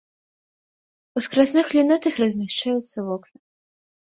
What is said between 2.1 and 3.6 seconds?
размяшчаюцца вокны.